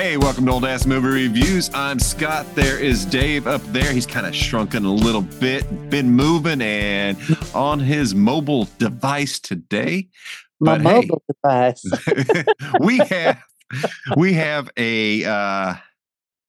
[0.00, 1.70] Hey, welcome to Old Ass Movie Reviews.
[1.74, 2.46] I'm Scott.
[2.54, 3.92] There is Dave up there.
[3.92, 7.18] He's kind of shrunken a little bit, been moving and
[7.54, 10.08] on his mobile device today.
[10.58, 11.84] My But hey, mobile device.
[12.80, 13.42] we have
[14.16, 15.74] we have a uh,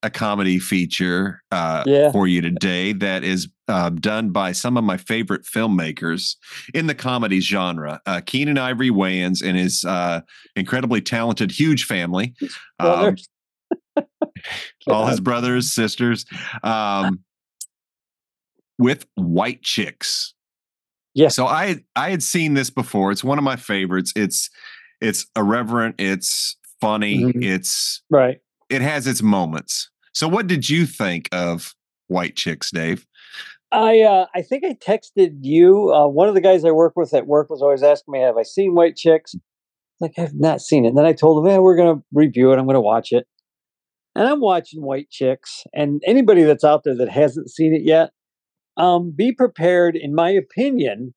[0.02, 2.14] a comedy feature uh, Yeah.
[2.14, 6.38] for you today that is uh, done by some of my favorite filmmakers
[6.74, 8.00] in the comedy genre.
[8.06, 10.22] Uh, Keenen Ivory Wayans and his uh,
[10.56, 12.34] incredibly talented, huge family.
[12.80, 13.18] Um.
[14.88, 16.26] all his brothers, sisters,
[16.64, 17.20] um,
[18.78, 20.34] with White Chicks.
[21.14, 21.28] Yeah.
[21.28, 23.12] So I I had seen this before.
[23.12, 24.14] It's one of my favorites.
[24.16, 24.50] It's
[25.02, 25.96] it's irreverent.
[26.00, 27.24] It's funny.
[27.26, 27.44] Mhm.
[27.44, 28.40] It's Right.
[28.70, 29.90] it has its moments.
[30.14, 31.74] So what did you think of
[32.08, 33.06] White Chicks, Dave?
[33.74, 35.94] I uh, I think I texted you.
[35.94, 38.38] Uh, one of the guys I work with at work was always asking me, "Have
[38.38, 39.34] I seen White Chicks?"
[40.02, 40.90] Like I've not seen it.
[40.90, 42.58] And then I told him, "Yeah, we're gonna review it.
[42.60, 43.28] I'm gonna watch it."
[44.16, 45.64] And I'm watching White Chicks.
[45.74, 48.12] And anybody that's out there that hasn't seen it yet,
[48.78, 51.14] um, be prepared, in my opinion,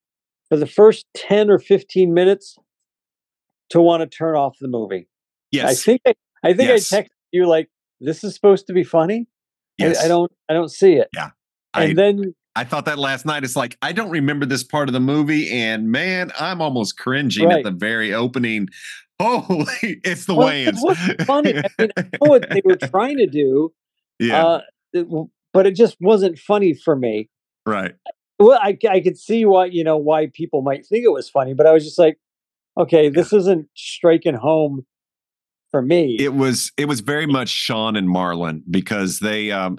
[0.49, 2.55] for the first ten or fifteen minutes
[3.71, 5.07] to want to turn off the movie.
[5.51, 5.71] Yes.
[5.71, 6.93] I think I, I think Yes.
[6.93, 9.27] I texted you like, "This is supposed to be funny."
[9.81, 10.03] I- yes.
[10.03, 11.09] I, don't I don't see it.
[11.15, 11.29] Yeah.
[11.73, 13.43] And I- then I thought that last night.
[13.43, 17.47] It's like I don't remember this part of the movie, and man, I'm almost cringing
[17.49, 17.57] Right.
[17.57, 18.69] at the very opening.
[19.21, 21.57] Holy, it's the Well, it wasn't funny.
[21.57, 23.73] I mean, I know what they were trying to do,
[24.19, 24.61] yeah, uh,
[24.93, 25.07] it
[25.53, 27.29] but it just wasn't funny for me.
[27.65, 27.95] right.
[28.37, 31.53] Well, I, I could see why you know why people might think it was funny,
[31.53, 32.17] but I was just like,
[32.77, 34.85] okay, this isn't striking home
[35.71, 36.17] for me.
[36.19, 39.77] it was it was very much Shawn and Marlon because they um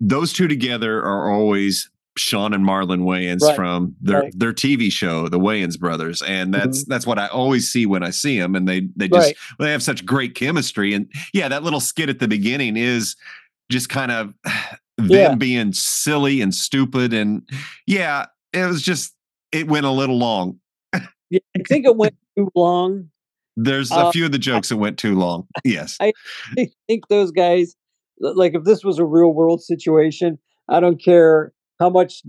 [0.00, 4.32] those two together are always Shawn and Marlon Wayans Right, from their right.
[4.38, 8.10] their TV show, the Wayans brothers, and that's that's what I always see when I
[8.10, 9.54] see them, and they they just Mm-hmm.
[9.62, 9.66] Right.
[9.66, 13.16] they have such great chemistry, and yeah, that little skit at the beginning is
[13.70, 14.34] just kind of
[14.98, 15.34] them Yeah.
[15.34, 17.48] being silly and stupid, and
[17.86, 19.14] yeah, it was just
[19.52, 20.58] it went a little long.
[21.30, 23.08] Yeah, I think it went too long.
[23.56, 25.46] There's a Uh, few of the jokes that went too long.
[25.64, 25.96] Yes.
[26.00, 26.12] I
[26.88, 27.74] think those guys,
[28.18, 30.38] like if this was a real world situation,
[30.70, 32.22] I don't care how much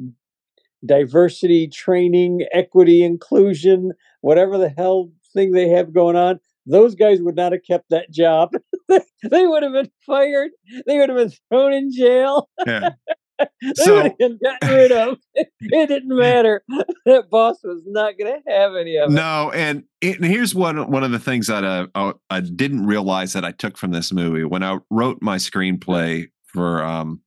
[0.85, 7.35] diversity, training, equity, inclusion, whatever the hell thing they have going on, those guys would
[7.35, 8.51] not have kept that job.
[8.89, 10.51] they would have been fired.
[10.87, 12.49] They would have been thrown in jail.
[12.65, 12.91] Yeah.
[13.39, 15.17] they So- would have been gotten rid of.
[15.35, 16.63] it didn't matter.
[17.05, 19.13] That boss was not going to have any of it.
[19.13, 22.85] No, and, it, and here's one one of the things that uh, I, I didn't
[22.85, 27.21] realize that I took from this movie when I wrote my screenplay for um,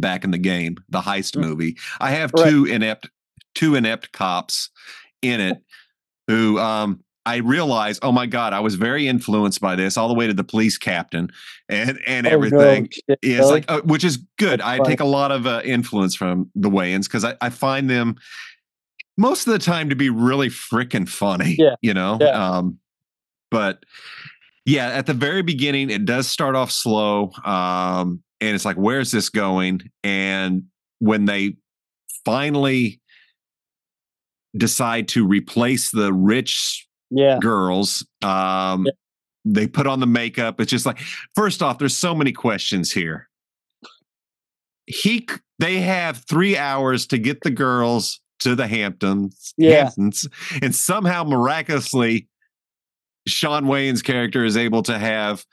[0.00, 1.40] back in the game, the heist Mm.
[1.40, 1.76] movie.
[2.00, 2.50] I have Right.
[2.50, 3.10] two inept
[3.54, 4.68] two inept cops
[5.22, 5.56] in it
[6.28, 10.14] who um, I realized, oh my god, I was very influenced by this, all the
[10.14, 11.30] way to the police captain
[11.68, 12.88] and and Oh, everything.
[13.08, 13.50] Yeah, it's really?
[13.52, 14.60] like, uh, which is good.
[14.60, 17.88] That's I take a lot of uh, influence from the Wayans because I, I find
[17.90, 18.16] them
[19.16, 21.56] most of the time to be really freaking funny.
[21.58, 22.18] Yeah, you know.
[22.20, 22.58] yeah.
[22.58, 22.78] Um,
[23.50, 23.84] but
[24.66, 29.10] yeah, at the very beginning, it does start off slow, um, and it's like, where's
[29.10, 29.82] this going?
[30.04, 30.64] And
[30.98, 31.56] when they
[32.24, 33.00] finally
[34.56, 37.38] decide to replace the rich yeah.
[37.40, 38.06] girls.
[38.22, 38.92] Um, Yeah.
[39.48, 40.60] They put on the makeup.
[40.60, 40.98] It's just like,
[41.36, 43.28] first off, there's so many questions here.
[44.86, 45.28] He,
[45.60, 49.84] they have three hours to get the girls to the Hamptons, Yeah.
[49.84, 50.26] Hamptons,
[50.62, 52.28] and somehow miraculously,
[53.28, 55.44] Shawn Wayans' character is able to have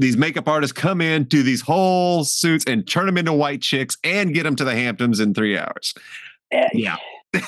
[0.00, 3.96] these makeup artists come in, do these whole suits, and turn them into white chicks,
[4.02, 5.94] and get them to the Hamptons in three hours.
[6.50, 6.96] Eh, Yeah.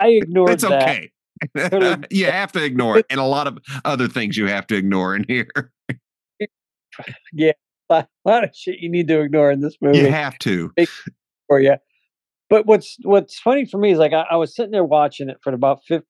[0.00, 1.10] I ignore ignored It's okay.
[2.10, 5.16] You have to ignore it, and a lot of other things you have to ignore
[5.16, 5.48] in here.
[7.32, 7.52] Yeah,
[7.90, 10.72] a lot of shit you need to ignore in this movie You have to.
[11.48, 11.74] for you.
[12.48, 15.38] But what's what's funny for me is like I, I was sitting there watching it
[15.42, 16.02] for about the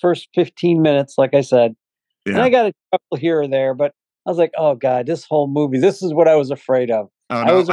[0.00, 1.74] first fifteen minutes, like I said,
[2.24, 3.94] and I got a couple here or there, but
[4.28, 7.08] I was like, oh god, this whole movie, this is what I was afraid of.
[7.30, 7.70] Oh, I was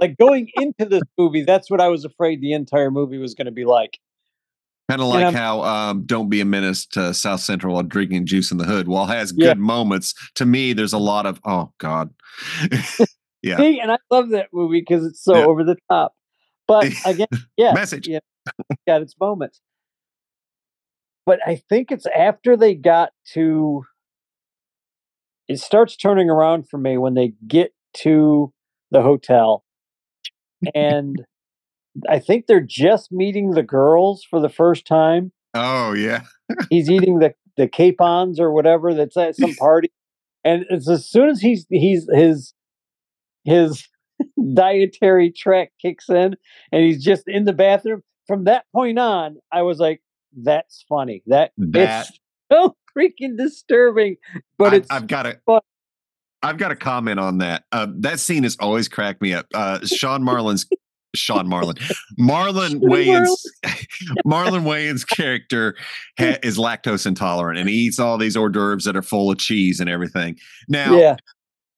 [0.00, 3.46] Like going into this movie, that's what I was afraid the entire movie was going
[3.46, 4.00] to be like.
[4.90, 8.50] kind of like how um, "Don't Be a Menace" to South Central while drinking juice
[8.50, 8.88] in the hood.
[8.88, 9.50] While it has Yeah.
[9.50, 12.12] good moments, to me, there's a lot of oh god.
[13.42, 13.58] yeah.
[13.58, 15.44] See, and I love that movie because it's so Yeah.
[15.44, 16.14] over the top.
[16.66, 18.08] But again, yeah, Message.
[18.08, 18.18] yeah,
[18.70, 19.60] it's got its moments.
[21.24, 23.84] But I think it's after they got to.
[25.52, 28.52] It starts turning around for me when they get to
[28.90, 29.64] the hotel,
[30.74, 31.22] and
[32.08, 35.32] I think they're just meeting the girls for the first time.
[35.54, 36.22] Oh yeah.
[36.70, 39.90] He's eating the the capons or whatever that's at some party,
[40.44, 42.54] and it's as soon as he's he's his
[43.44, 43.86] his
[44.54, 46.36] dietary track kicks in
[46.70, 50.00] and he's just in the bathroom from that point on i was like
[50.44, 52.20] that's funny that, That- it's
[52.52, 54.16] so freaking disturbing
[54.58, 55.60] but I, it's I've got to
[56.44, 57.62] I've got a comment on that.
[57.70, 59.46] Uh, that scene has always cracked me up.
[59.54, 60.66] Uh, Shawn Marlin's
[61.14, 61.76] Shawn Marlin,
[62.18, 63.28] Marlon Wayans,
[64.26, 65.76] Marlon Wayans' character
[66.18, 69.38] ha- is lactose intolerant, and he eats all these hors d'oeuvres that are full of
[69.38, 70.36] cheese and everything.
[70.68, 71.16] Now, yeah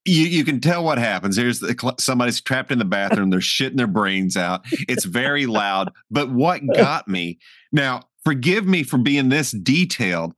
[0.04, 1.36] you, you can tell what happens.
[1.36, 3.30] Here's the, cl- somebody's trapped in the bathroom.
[3.30, 4.62] They're shitting their brains out.
[4.88, 5.92] It's very loud.
[6.10, 7.38] But what got me
[7.72, 10.34] now, forgive me for being this detailed,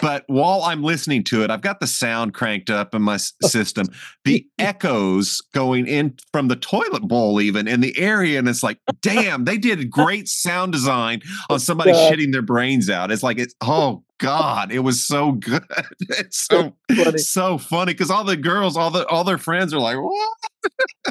[0.00, 3.86] but while I'm listening to it, I've got the sound cranked up in my system.
[4.24, 8.38] The echoes going in from the toilet bowl, even in the area.
[8.38, 12.12] And it's like, damn, they did great sound design on somebody God.
[12.12, 13.10] shitting their brains out.
[13.10, 15.64] It's like, it's, oh God, it was so good.
[16.18, 17.18] It's so funny.
[17.18, 20.38] so funny because all the girls, all the all their friends are like, "What?"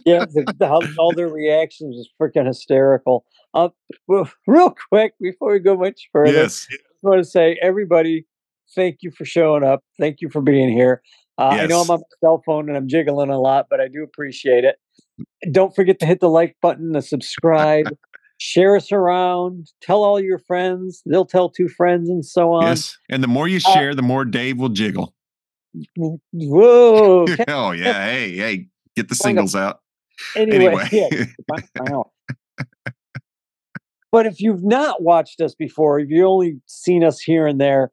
[0.05, 3.25] yeah, the, the, all their reactions is freaking hysterical.
[3.53, 3.69] Uh,
[4.07, 8.25] well, real quick before we go much further, Yes, I just want to say, everybody,
[8.75, 9.83] thank you for showing up.
[9.99, 11.01] Thank you for being here.
[11.37, 13.87] Uh, I know I'm on my cell phone and I'm jiggling a lot, but I
[13.87, 14.75] do appreciate it.
[15.51, 17.87] Don't forget to hit the like button, the subscribe,
[18.39, 21.01] share us around, tell all your friends.
[21.05, 22.67] They'll tell two friends and so on.
[22.67, 22.97] yes.
[23.09, 25.13] And the more you Uh, share, the more Dave will jiggle.
[25.95, 27.25] Whoa.
[27.47, 29.79] oh yeah, hey, hey, get the singles out.
[30.35, 31.25] Anyway, Anyway, yeah,
[34.11, 37.91] but if you've not watched us before, if you've only seen us here and there,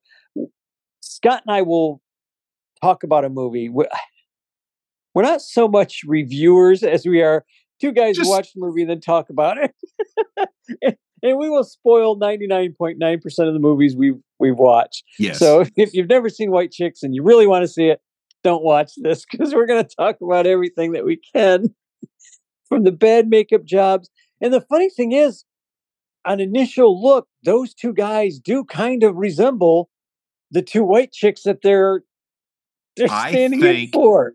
[1.27, 2.01] Scott and I will
[2.83, 3.69] talk about a movie.
[3.69, 3.89] We-
[5.15, 7.45] We're not so much reviewers as we are
[7.81, 9.75] two guys Just- who watch the movie and then talk about it.
[11.23, 15.05] and we will spoil 99.9% of the movies we've we've watched.
[15.19, 15.39] yes.
[15.39, 18.01] So if you've never seen White Chicks and you really want to see it,
[18.45, 21.75] don't watch this because we're going to talk about everything that we can
[22.69, 24.11] from the bad makeup jobs.
[24.41, 25.45] And the funny thing is,
[26.27, 29.89] on initial look, those two guys do kind of resemble
[30.51, 32.03] the two white chicks that they're
[32.97, 34.35] they're standing in for.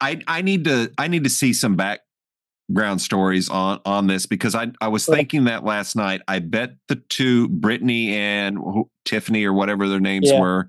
[0.00, 4.54] I I need to I need to see some background stories on on this because
[4.54, 6.22] I I was thinking that last night.
[6.28, 8.58] I bet the two Brittany and
[9.04, 10.40] Tiffany or whatever their names Yeah.
[10.40, 10.68] were.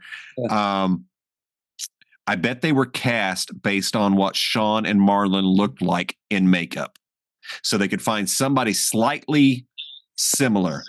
[0.50, 1.06] Um,
[2.26, 6.98] I bet they were cast based on what Shawn and Marlon looked like in makeup,
[7.64, 9.66] so they could find somebody slightly
[10.16, 10.84] similar.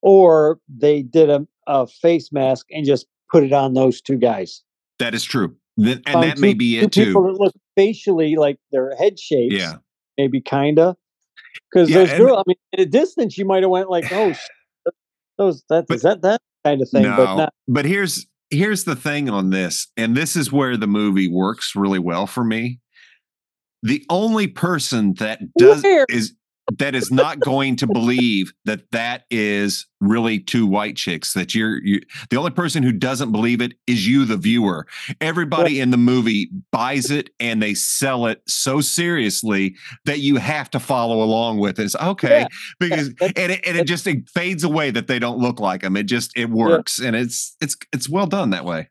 [0.00, 4.62] Or they did a, a face mask and just put it on those two guys.
[4.98, 7.04] That is true, Th- and Found that may two- be two it too.
[7.06, 9.54] People that look facially like their head shapes.
[9.54, 9.76] Yeah.
[10.16, 10.96] maybe kinda.
[11.70, 14.10] Because Yeah, those and- girls, I mean, at a distance, you might have went like,
[14.10, 14.34] "Oh,
[15.36, 17.54] those that But- is that that kind of thing," no, but not.
[17.68, 21.98] but here's here's the thing on this, and this is where the movie works really
[21.98, 22.80] well for me.
[23.84, 26.06] The only person that does Where?
[26.08, 26.34] is
[26.76, 31.32] that is not going to believe that that is really two white chicks.
[31.32, 32.00] That you're you,
[32.30, 34.86] the only person who doesn't believe it is you, the viewer.
[35.20, 39.74] Everybody in the movie buys it and they sell it so seriously
[40.04, 41.84] that you have to follow along with it.
[41.84, 42.46] It's okay Yeah,
[42.78, 45.96] because and it, and it just it fades away that they don't look like them.
[45.96, 48.90] It just it works and it's it's it's well done that way.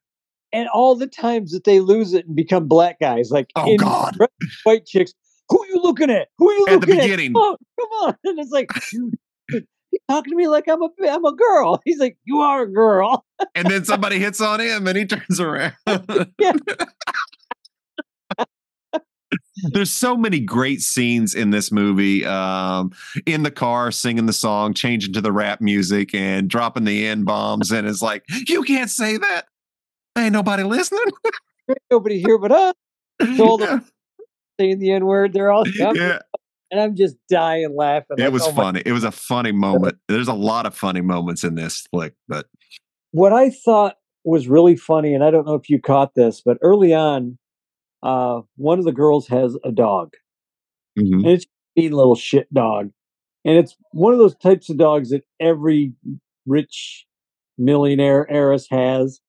[0.53, 4.17] And all the times that they lose it and become black guys, like Oh, God.
[4.63, 5.26] White chicks, who are you
[5.87, 6.27] looking at?
[6.37, 7.31] Who are you At the looking beginning.
[7.31, 7.37] at?
[7.37, 8.15] Oh, come on!
[8.25, 9.65] And it's like, dude,
[10.09, 11.81] talking to me like I'm a I'm a girl.
[11.85, 13.25] He's like, you are a girl.
[13.55, 15.73] And then somebody hits on him and he turns around.
[19.71, 22.23] There's so many great scenes in this movie.
[22.25, 22.91] Um,
[23.25, 27.23] in the car, singing the song, changing to the rap music, and dropping the N
[27.23, 27.71] bombs.
[27.71, 29.45] And it's like, you can't say that.
[30.17, 31.03] Ain't nobody listening.
[31.91, 32.73] Nobody here but us
[33.35, 33.79] Told yeah.
[34.59, 35.33] Saying the N word.
[35.33, 36.19] They're all Yeah.
[36.71, 38.17] and I'm just dying laughing.
[38.17, 38.83] It like, was oh my funny.
[38.85, 39.97] It was a funny moment.
[40.07, 42.47] There's a lot of funny moments in this flick, but
[43.11, 46.57] what I thought was really funny, and I don't know if you caught this, but
[46.61, 47.37] early on,
[48.03, 50.13] uh, one of the girls has a dog,
[50.99, 51.13] mhm.
[51.13, 51.45] and it's
[51.77, 52.91] a little shit dog,
[53.45, 55.93] and it's one of those types of dogs that every
[56.45, 57.05] rich
[57.57, 59.19] millionaire heiress has,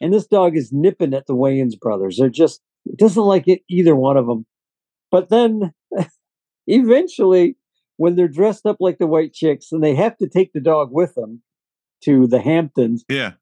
[0.00, 2.18] and this dog is nipping at the Wayans brothers.
[2.18, 4.44] They're just it doesn't like it either one of them,
[5.14, 5.72] but then
[6.66, 7.56] eventually,
[7.98, 10.88] when they're dressed up like the white chicks and they have to take the dog
[10.90, 11.40] with them
[12.02, 13.34] to the Hamptons yeah.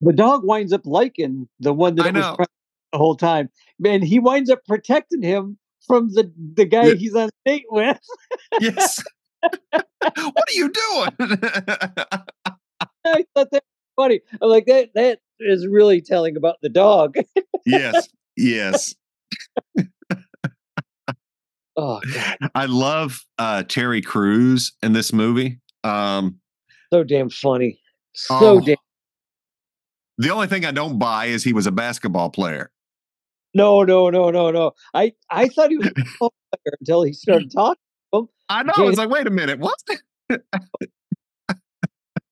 [0.00, 2.46] the dog winds up liking the one that was
[2.90, 3.50] the whole time,
[3.84, 6.94] and he winds up protecting him from the the guy Yeah.
[6.94, 8.00] he's on a date with.
[8.60, 9.02] Yes.
[9.70, 9.84] what
[10.24, 11.08] are you doing?
[13.04, 14.20] I thought that was funny.
[14.40, 17.16] I'm like that that is really telling about the dog.
[17.66, 18.94] yes, yes.
[21.76, 25.58] Oh god, I love uh, Terry Crews in this movie.
[25.84, 26.38] Um,
[26.92, 27.80] so damn funny.
[28.14, 28.60] So Oh.
[28.60, 28.76] damn.
[30.18, 32.70] the only thing I don't buy is he was a basketball player.
[33.54, 34.72] No, no, no, no, no.
[34.94, 37.76] I I thought he was a football player until he started talking.
[38.48, 38.72] I know.
[38.76, 38.88] Yeah.
[38.88, 39.78] It's like, wait a minute, what?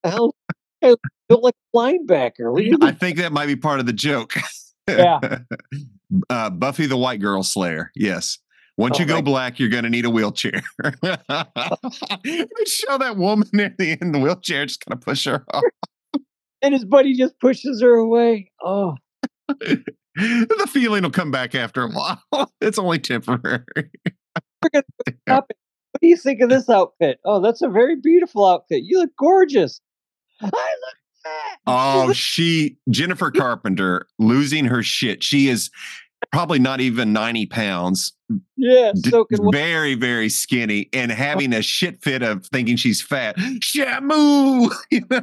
[0.05, 0.35] Hell,
[0.83, 0.95] I
[1.29, 2.83] built like a linebacker.
[2.83, 4.35] I think that might be part of the joke.
[4.89, 5.21] Yeah.
[6.31, 7.91] uh, Buffy the White Girl Slayer.
[7.95, 8.39] Yes.
[8.81, 10.63] Once Oh you go black, you're going to need a wheelchair.
[12.65, 15.63] show that woman in the, in the wheelchair, just kind of push her off.
[16.63, 18.51] And his buddy just pushes her away.
[18.65, 18.95] Oh,
[19.49, 22.23] the feeling will come back after a while.
[22.63, 23.65] It's only temporary.
[25.27, 25.47] What
[26.01, 27.21] do you think of this outfit?
[27.27, 28.85] Oh, that's a very beautiful outfit.
[28.85, 29.83] You look gorgeous.
[30.41, 31.59] I look fat.
[31.67, 35.23] Oh, she, Jennifer Carpenter, losing her shit.
[35.23, 35.71] She is
[36.33, 38.13] probably not even 90 pounds,
[38.57, 39.53] yeah, wet.
[39.53, 41.15] very, very skinny, and oh.
[41.15, 43.37] having a shit fit of thinking she's fat.
[43.37, 44.73] Shamu!
[44.91, 45.23] You know?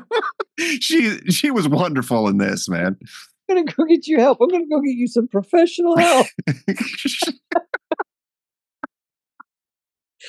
[0.80, 2.98] she she was wonderful in this, man.
[3.50, 4.40] I'm gonna go get you help.
[4.42, 6.28] I'm gonna go get you some professional help.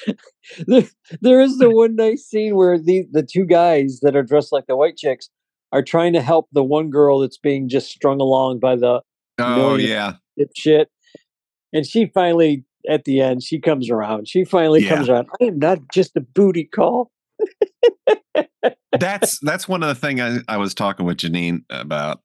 [0.67, 0.85] there,
[1.21, 4.67] there is the one nice scene where the the two guys that are dressed like
[4.67, 5.31] the white chicks
[5.73, 9.03] are trying to help the one girl that's being just strung along by the
[9.39, 10.15] oh yeah.
[10.57, 10.89] shit.
[11.73, 14.29] And she finally, at the end, she comes around.
[14.29, 14.89] She finally Yeah.
[14.97, 15.29] comes around.
[15.41, 17.11] I am not just a booty call.
[18.99, 22.21] That's that's one of the thing I, I was talking with Janine about.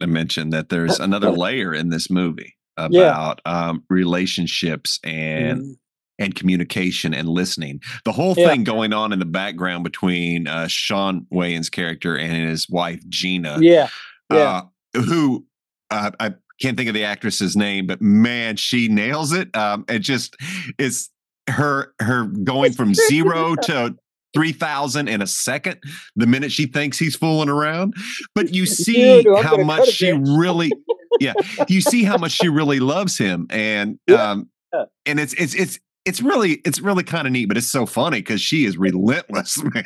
[0.00, 5.76] I mentioned that there's another layer in this movie about um, relationships and Mm,
[6.18, 7.80] and communication and listening.
[8.04, 8.48] The whole Yeah.
[8.48, 13.58] thing going on in the background between uh, Shawn Wayans' character and his wife Gina,
[13.60, 13.88] yeah,
[14.30, 14.36] yeah.
[14.94, 15.46] uh, who
[15.90, 19.54] uh, I can't think of the actress's name, but man, she nails it.
[19.56, 20.36] Um, it just
[20.78, 21.10] is
[21.50, 23.96] her her going from zero to.
[24.34, 25.78] 3000 in a second
[26.16, 27.92] the minute she thinks he's fooling around
[28.34, 30.72] but you see Dude, how much she really
[31.20, 31.34] yeah
[31.68, 34.30] you see how much she really loves him and Yeah.
[34.30, 34.48] um
[35.04, 38.20] and it's it's it's it's really it's really kind of neat but it's so funny
[38.20, 39.84] because she is relentless man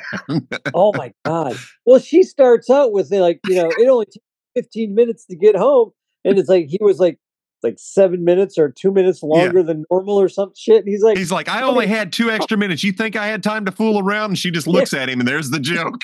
[0.74, 1.56] Oh my god.
[1.84, 5.56] Well, she starts out with like, you know, it only takes 15 minutes to get
[5.56, 5.90] home.
[6.26, 7.18] And it's like he was like
[7.62, 10.80] like seven minutes or two minutes longer than normal or some shit.
[10.80, 13.42] And he's like, he's like i only had two extra minutes you think i had
[13.42, 16.02] time to fool around and she just looks at him and there's the joke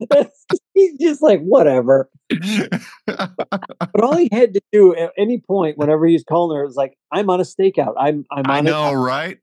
[0.74, 2.08] he's just like, whatever.
[3.06, 6.96] But all he had to do at any point, whenever he's calling her, is like,
[7.12, 7.94] I'm on a stakeout.
[7.98, 9.38] I'm I'm on i it." know right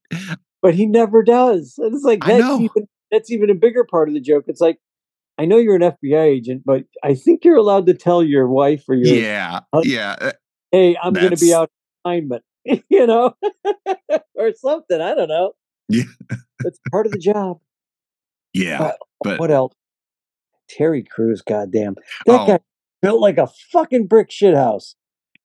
[0.61, 1.75] but he never does.
[1.77, 4.45] And it's like that's even that's even a bigger part of the joke.
[4.47, 4.79] It's like,
[5.37, 8.83] I know you're an FBI agent, but I think you're allowed to tell your wife
[8.89, 10.31] or your yeah Uh, yeah uh,
[10.71, 11.69] hey, I'm going to be out of
[12.11, 12.43] assignment,
[12.89, 13.35] you know,
[14.35, 14.99] or something.
[15.01, 15.53] I don't know.
[15.89, 16.03] Yeah.
[16.65, 17.59] it's part of the job.
[18.53, 18.91] yeah Uh,
[19.23, 19.73] but what else?
[20.69, 22.47] Terry Crews, goddamn, that Oh.
[22.47, 22.59] guy
[23.01, 24.95] built like a fucking brick shit house.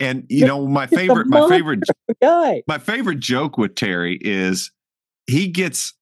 [0.01, 1.81] and you know my favorite my favorite
[2.21, 4.73] guy, my favorite joke with Terry is
[5.29, 5.95] he gets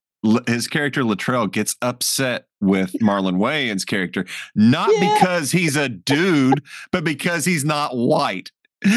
[0.46, 5.14] his character Latrell gets upset with Marlon Wayans' character, not Yeah.
[5.14, 6.62] because he's a dude,
[6.92, 8.50] but because he's not white.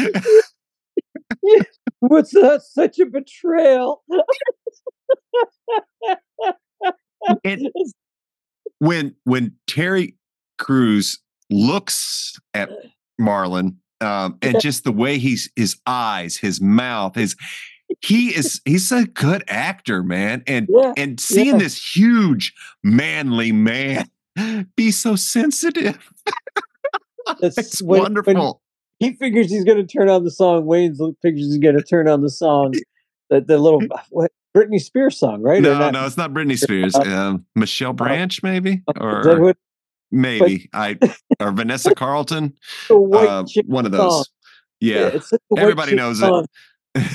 [2.00, 2.62] what's that?
[2.62, 4.02] Such a betrayal.
[7.44, 7.68] And
[8.78, 10.16] when when Terry
[10.58, 12.70] Crews looks at
[13.20, 17.36] Marlon, um, and just the way he's his eyes, his mouth, his
[18.00, 20.42] he is he's a good actor, man.
[20.46, 21.58] And yeah, and seeing Yeah.
[21.58, 24.08] this huge manly man
[24.76, 25.98] be so sensitive
[27.40, 28.60] That's it's when- when wonderful
[29.00, 30.64] he figures he's going to turn on the song.
[30.64, 32.74] Wayans figures he's going to turn on the song,
[33.28, 35.60] the, the little what Britney Spears song, right?
[35.60, 35.92] No not?
[35.92, 39.56] no it's not britney spears um, michelle branch maybe or what
[40.12, 40.96] maybe i
[41.40, 42.54] or vanessa carlton
[42.88, 44.08] uh, one of song?
[44.08, 44.28] those
[44.80, 47.10] yeah such a white everybody knows it.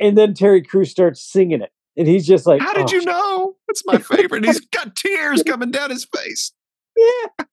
[0.00, 3.04] And then Terry Crews starts singing it, and he's just like, how did "Oh, you
[3.04, 6.52] know it's my favorite he's got tears coming down his face
[6.96, 7.44] Yeah.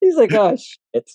[0.00, 1.10] He's like, oh shit.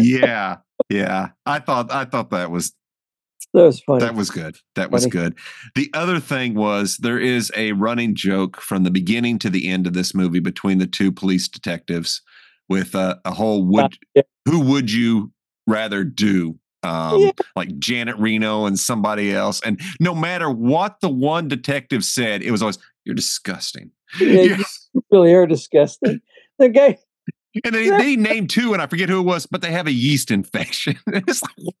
[0.00, 0.56] yeah
[0.90, 2.72] yeah i thought i thought that was
[3.54, 4.00] That was funny.
[4.00, 4.58] That was good.
[4.74, 5.10] That was Funny.
[5.12, 5.38] good.
[5.76, 9.86] The other thing was there is a running joke from the beginning to the end
[9.86, 12.20] of this movie between the two police detectives
[12.68, 14.22] with uh, a whole would yeah.
[14.44, 15.32] who would you
[15.66, 16.58] rather do?
[16.86, 17.30] Um, Yeah.
[17.56, 19.60] like Janet Reno and somebody else.
[19.62, 23.90] And no matter what the one detective said, it was always, You're disgusting.
[24.20, 24.56] Yeah, Yeah.
[24.94, 26.20] you really are disgusting.
[26.58, 26.98] The guy,
[27.64, 29.92] And they, they named two, and I forget who it was, but they have a
[29.92, 30.98] yeast infection.
[31.06, 31.74] it's like, what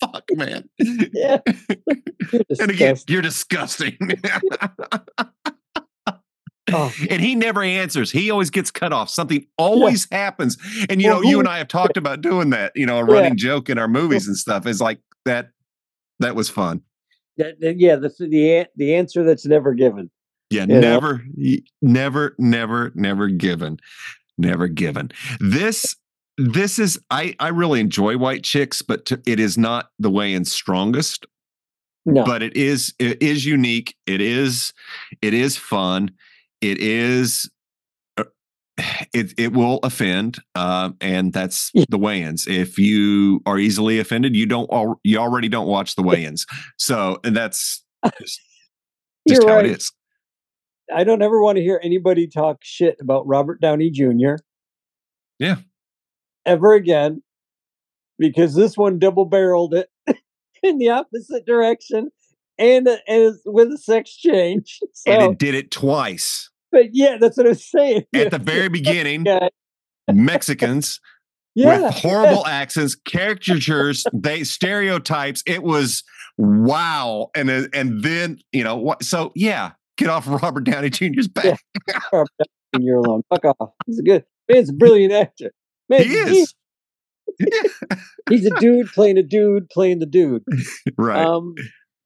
[0.00, 0.68] the fuck, man.
[1.12, 1.38] Yeah.
[2.60, 3.96] And again, you're disgusting.
[6.72, 8.10] Oh, and he never answers.
[8.10, 9.10] He always gets cut off.
[9.10, 10.56] Something always happens.
[10.88, 12.72] And you Well, know, you and I have talked about doing that.
[12.74, 15.50] You know, a running joke in our movies and stuff is like that.
[16.20, 16.82] That was fun.
[17.38, 20.10] that, yeah, the the the answer that's never given.
[20.50, 20.80] Yeah, know?
[20.80, 21.22] never,
[21.80, 23.78] never, never, never given,
[24.36, 25.12] never given.
[25.38, 25.94] This,
[26.36, 30.48] this is I I really enjoy White Chicks, but to, it is not the Wayans'
[30.48, 31.26] strongest.
[32.06, 34.72] No, but it is it is unique it is
[35.20, 36.10] it is fun
[36.60, 37.50] it is
[38.16, 38.24] uh,
[39.12, 44.46] it it will offend um and that's the Wayans if you are easily offended you
[44.46, 46.46] don't al- you already don't watch the Wayans
[46.78, 47.84] so and that's
[48.18, 48.40] just,
[49.28, 49.66] just how right.
[49.66, 49.92] it is
[50.92, 54.36] I don't ever want to hear anybody talk shit about Robert Downey Jr.
[55.38, 55.56] Yeah.
[56.44, 57.22] Ever again,
[58.18, 59.88] because this one double barreled it
[60.62, 62.10] in the opposite direction
[62.58, 64.80] and, and it's with a sex change.
[64.92, 68.04] So, and it did it twice but yeah, that's what I was saying.
[68.14, 69.48] at the very beginning yeah,
[70.12, 71.00] mexicans
[71.54, 75.42] yeah, with horrible accents, caricatures, they stereotypes.
[75.46, 76.02] It was
[76.38, 79.02] wow, and then- and then you know what?
[79.04, 81.60] So yeah, get off Robert Downey Jr.'s back.
[82.12, 82.28] Robert
[82.72, 82.94] Downey Jr.
[82.96, 83.22] alone.
[83.30, 83.70] Fuck off.
[83.86, 84.56] He's a good man.
[84.58, 85.50] man's a brilliant actor.
[85.88, 86.54] Man, he is
[88.28, 90.42] He's a dude playing a dude playing the dude.
[90.96, 91.24] right.
[91.24, 91.54] Um,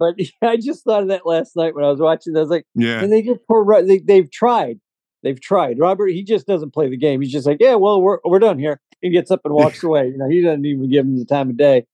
[0.04, 2.36] but I just thought of that last night when I was watching.
[2.36, 4.78] I was like, yeah, and they poor Ro- they they've tried,
[5.22, 5.78] they've tried.
[5.78, 7.20] Robert, he just doesn't play the game.
[7.20, 8.80] He's just like, yeah, well, we're we're done here.
[9.00, 10.08] He gets up and walks away.
[10.08, 11.86] You know, he doesn't even give him the time of day.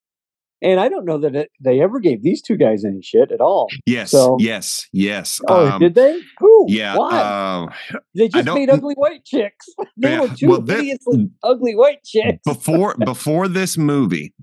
[0.62, 3.40] And I don't know that it, they ever gave these two guys any shit at
[3.40, 3.68] all.
[3.86, 5.40] yes, so- yes, yes.
[5.48, 6.20] Oh, Um, did they?
[6.38, 6.66] Who?
[6.68, 6.98] Yeah.
[6.98, 7.62] Why?
[7.62, 7.70] Um,
[8.14, 9.64] they just made ugly white chicks.
[9.96, 12.42] They Yeah, were two well, thi- hideously ugly white chicks.
[12.44, 14.34] before before this movie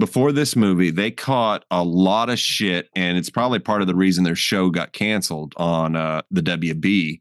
[0.00, 3.94] before this movie they caught a lot of shit and it's probably part of the
[3.94, 7.20] reason their show got canceled on uh, the wb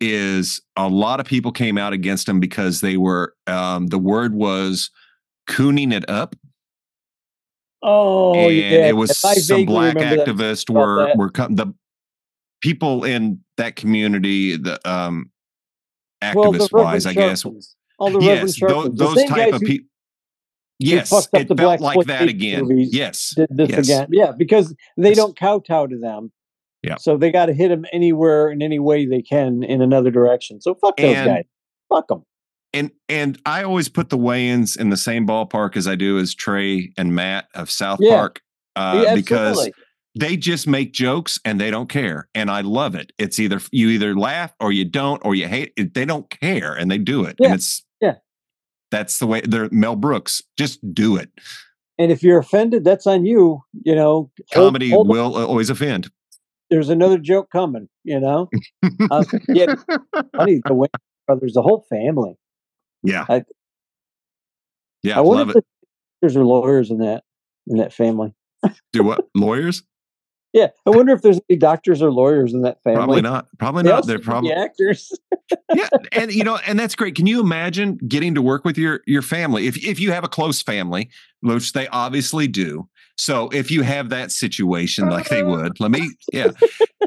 [0.00, 4.34] is a lot of people came out against them because they were um, the word
[4.34, 4.90] was
[5.48, 6.36] cooning it up.
[7.82, 8.88] Oh, and yeah.
[8.88, 11.16] it was some black activists were that.
[11.16, 11.72] were com- the
[12.60, 15.30] people in that community the um
[16.34, 17.44] Well, the activist wise i guess.
[17.44, 19.87] All the Reverend yes those, The those type of people
[20.78, 23.78] yes it felt like that again movies yes did this yes.
[23.88, 24.06] again.
[24.10, 25.16] Yeah, because they Yes.
[25.16, 26.30] don't kowtow to them.
[26.82, 26.96] Yeah.
[26.96, 30.60] So they got to hit them anywhere in any way they can in another direction.
[30.60, 31.44] So fuck those And- guys.
[31.88, 32.22] Fuck them.
[32.74, 36.34] and and i always put the Wayans in the same ballpark as i do as
[36.34, 38.16] trey and matt of south Yeah.
[38.16, 38.40] park
[38.76, 39.70] uh, yeah, because
[40.14, 43.88] they just make jokes and they don't care and i love it it's either you
[43.88, 47.24] either laugh or you don't or you hate it they don't care and they do
[47.24, 47.46] it Yeah.
[47.46, 47.82] and it's.
[48.90, 51.30] That's the way they're mel brooks just do it
[51.98, 53.60] And if you're offended, that's on you.
[53.84, 56.10] You know, comedy hold- will uh, always offend
[56.70, 57.88] There's another joke coming.
[58.04, 58.48] You know,
[59.10, 59.74] uh, yeah,
[60.36, 60.60] funny.
[60.64, 60.88] The Wayans
[61.26, 62.34] brothers, the whole family.
[63.02, 63.44] yeah I-
[65.02, 65.64] yeah I wonder love if it
[66.20, 67.22] there's lawyers in that
[67.66, 68.32] in that family.
[68.92, 69.82] do what lawyers
[70.54, 72.96] Yeah, I wonder if there's any doctors or lawyers in that family.
[72.96, 73.46] probably not.
[73.58, 74.06] Probably They not.
[74.06, 75.12] they're probably actors.
[75.74, 77.14] yeah and you know and that's great.
[77.14, 79.66] Can you imagine getting to work with your your family?
[79.66, 84.08] If if you have a close family which they obviously do so if you have
[84.08, 85.50] that situation like they uh-huh.
[85.50, 86.50] would let me yeah.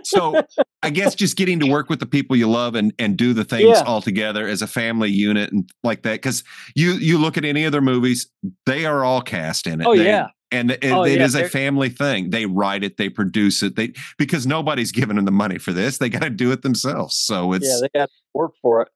[0.03, 0.41] So
[0.83, 3.43] i guess just getting to work with the people you love and and do the
[3.43, 3.83] things Yeah.
[3.85, 6.43] all together as a family unit and like that because
[6.75, 8.29] you you look at any of their movies
[8.65, 9.87] they are all cast in it.
[9.87, 12.97] Oh They- yeah, and it, Oh, it yeah, is a family thing they write it
[12.97, 16.29] they produce it they because nobody's giving them the money for this they got to
[16.29, 18.87] do it themselves so it's yeah, they got to work for it.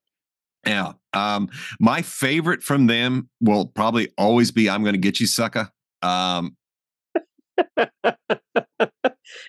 [0.67, 0.93] yeah.
[1.13, 5.69] Um, my favorite from them will probably always be I'm gonna get you, sucker.
[6.01, 6.55] Um,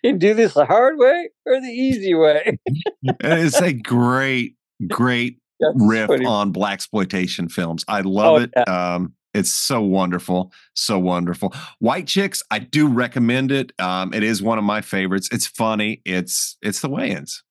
[0.03, 2.59] You do this the hard way or the easy way.
[3.21, 4.55] it's a great,
[4.89, 6.25] great That's riff funny.
[6.25, 7.85] on black exploitation films.
[7.89, 8.69] I love Oh, it.
[8.69, 11.53] Um, it's so wonderful, so wonderful.
[11.79, 13.73] White Chicks, I do recommend it.
[13.79, 15.29] Um, it is one of my favorites.
[15.31, 16.01] It's funny.
[16.05, 17.43] It's it's the Wayans.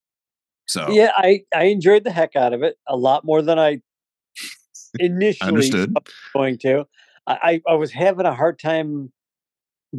[0.68, 3.82] So Yeah, I I enjoyed the heck out of it a lot more than I
[5.00, 5.92] initially understood.
[5.94, 6.86] was going to.
[7.28, 9.12] I I was having a hard time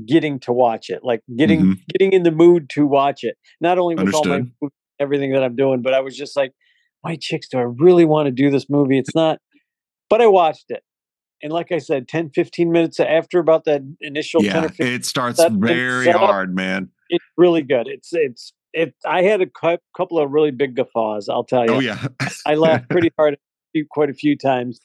[0.07, 1.79] getting to watch it, like getting Mhm.
[1.89, 3.37] getting in the mood to watch it.
[3.61, 6.53] Not only with all my food, everything that I'm doing, but I was just like,
[7.01, 9.41] "White chicks, do I really want to do this movie?" It's not.
[10.09, 10.85] But I watched it,
[11.43, 15.05] and like I said, 10, 15 minutes after about that initial Yeah, or fifteen, it
[15.05, 16.89] starts very hard, man.
[17.11, 17.87] it's really good.
[17.89, 18.95] It's it's it.
[19.07, 21.29] I had a cou- couple of really big guffaws.
[21.29, 21.73] I'll tell you.
[21.75, 22.07] Oh yeah.
[22.47, 23.37] I laughed pretty hard
[23.91, 24.81] quite a few times.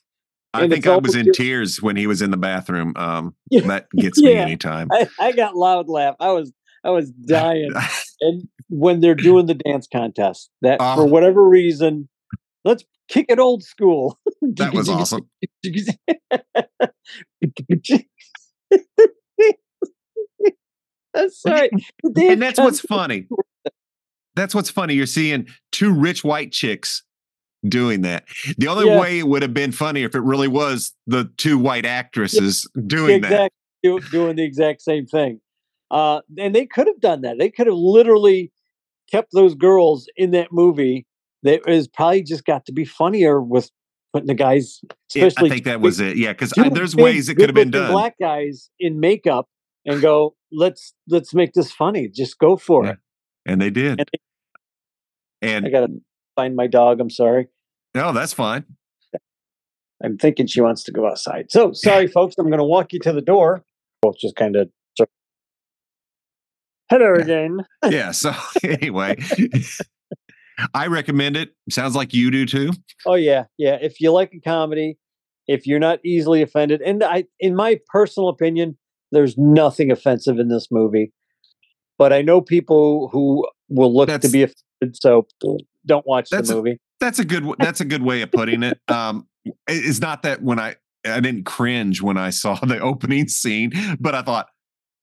[0.54, 2.92] I And think I was in tears when he was in the bathroom.
[2.98, 4.90] Um, that gets me anytime.
[4.92, 6.16] I, I got loud laugh.
[6.20, 6.52] I was
[6.84, 7.72] I was dying.
[8.22, 11.06] and when they're doing the dance contest, that for Oh.
[11.06, 12.10] whatever reason,
[12.66, 14.18] let's kick it old school.
[14.42, 15.30] that was awesome.
[21.14, 21.72] that's right.
[22.04, 23.28] And that's what's funny.
[24.36, 24.94] That's what's funny.
[24.94, 27.04] You're seeing two rich white chicks
[27.68, 28.26] doing that.
[28.58, 29.00] The only Yeah.
[29.00, 33.22] way it would have been funny if it really was the two white actresses doing
[33.22, 33.32] that.
[33.32, 35.42] exactly do, doing the exact same thing.
[35.92, 37.38] Uh, and they could have done that.
[37.38, 38.52] They could have literally
[39.12, 41.06] kept those girls in that movie.
[41.44, 43.70] That is probably just got to be funnier with
[44.14, 44.80] putting the guys,
[45.16, 46.18] Yeah, especially I think that was it.
[46.18, 47.92] Yeah, because there's big, ways it could have been done.
[47.92, 49.48] Black guys in makeup
[49.86, 52.08] and go, let's let's make this funny.
[52.10, 52.92] Just go for Yeah.
[52.92, 52.98] it.
[53.46, 54.00] And they did.
[54.00, 54.10] And
[55.42, 55.88] And I gotta
[56.36, 57.00] find my dog.
[57.00, 57.48] I'm sorry.
[57.96, 58.66] no, that's fine.
[60.04, 61.52] I'm thinking she wants to go outside.
[61.52, 62.36] So sorry, folks.
[62.38, 63.64] I'm going to walk you to the door.
[64.02, 64.70] Both just kind of.
[66.90, 67.60] Hello again.
[67.90, 68.12] Yeah.
[68.12, 69.16] So anyway,
[70.74, 71.50] I recommend it.
[71.70, 72.72] Sounds like you do too.
[73.06, 73.78] Oh yeah, yeah.
[73.82, 74.98] If you like a comedy,
[75.48, 78.78] if you're not easily offended, and I, in my personal opinion,
[79.12, 81.12] there's nothing offensive in this movie.
[81.98, 85.28] But I know people who will look to be offended, so
[85.86, 86.78] don't watch That's the a- movie.
[87.00, 87.46] That's a good.
[87.60, 88.80] That's a good way of putting it.
[88.88, 93.28] Um, it- it's not that when I I didn't cringe when I saw the opening
[93.28, 94.48] scene, but I thought,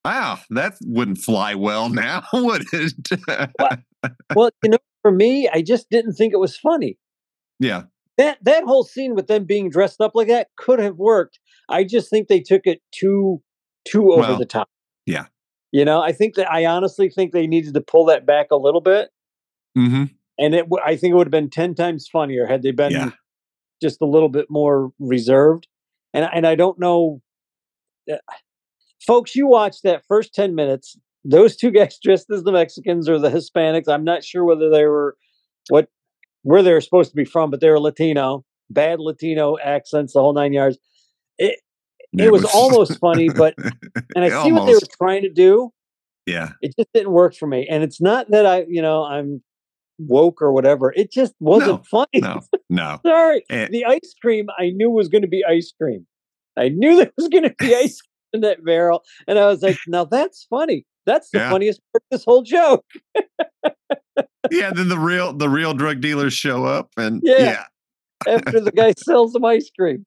[0.04, 2.92] wow, that wouldn't fly well now, would it?
[4.34, 6.98] well, you know, for me, I just didn't think it was funny.
[7.58, 7.84] yeah.
[8.16, 11.38] That that whole scene with them being dressed up like that could have worked.
[11.68, 13.40] I just think they took it too
[13.86, 14.68] too over Well, the top.
[15.06, 15.26] yeah.
[15.70, 18.56] You know, I think that I honestly think they needed to pull that back a
[18.56, 19.10] little bit.
[19.76, 20.04] hmm
[20.36, 23.10] and it I think it would have been ten times funnier had they been Yeah.
[23.80, 25.68] just a little bit more reserved.
[26.12, 27.22] And and I don't know,
[28.10, 28.16] uh,
[29.06, 29.36] folks.
[29.36, 30.96] You watch that first ten minutes.
[31.24, 33.88] Those two guys dressed as the Mexicans or the Hispanics.
[33.88, 35.16] I'm not sure whether they were
[35.68, 35.88] what
[36.42, 38.44] where they were supposed to be from, but they were Latino.
[38.70, 40.78] Bad Latino accents, the whole nine yards.
[41.38, 41.60] It
[42.12, 43.54] it was almost funny, but
[44.16, 45.70] and I see what they were trying to do.
[46.26, 46.50] yeah.
[46.62, 47.66] It just didn't work for me.
[47.70, 49.42] And it's not that I, you know, I'm
[49.98, 50.92] woke or whatever.
[50.96, 52.06] It just wasn't funny.
[52.14, 52.40] No.
[52.70, 53.00] No.
[53.04, 53.42] Sorry.
[53.48, 53.68] Eh.
[53.70, 56.06] The ice cream I knew was going to be ice cream.
[56.58, 59.02] I knew there was going to be ice cream in that barrel.
[59.26, 60.84] And I was like, now that's funny.
[61.08, 61.50] That's the Yeah.
[61.50, 62.84] funniest part of this whole joke.
[64.50, 64.70] Yeah.
[64.72, 67.64] Then the real the real drug dealers show up, and Yeah.
[68.26, 68.34] yeah.
[68.34, 70.04] After the guy sells them ice cream.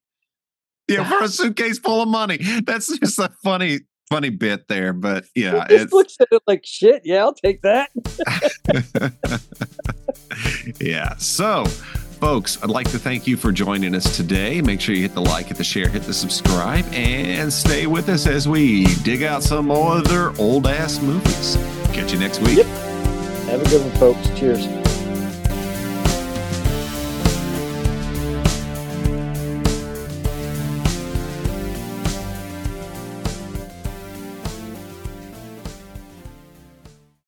[0.88, 2.38] Yeah, for a suitcase full of money.
[2.66, 4.92] That's just a funny, funny bit there.
[4.92, 7.02] But yeah, he just it's looks at it like shit.
[7.06, 7.90] Yeah, I'll take that.
[10.82, 11.16] yeah.
[11.18, 11.66] So,
[12.22, 14.62] folks, I'd like to thank you for joining us today.
[14.62, 18.08] Make sure you hit the like, hit the share, hit the subscribe, and stay with
[18.10, 21.58] us as we dig out some other old ass movies.
[21.94, 22.58] Catch you next week.
[22.58, 22.66] Yep.
[23.48, 24.40] Have a good one, folks.
[24.40, 24.91] Cheers.